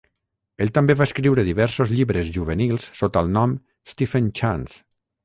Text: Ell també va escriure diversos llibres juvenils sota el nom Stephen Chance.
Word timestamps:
Ell 0.63 0.71
també 0.77 0.93
va 1.01 1.05
escriure 1.09 1.43
diversos 1.49 1.91
llibres 1.99 2.31
juvenils 2.39 2.87
sota 3.03 3.23
el 3.27 3.29
nom 3.37 3.55
Stephen 3.93 4.31
Chance. 4.41 4.81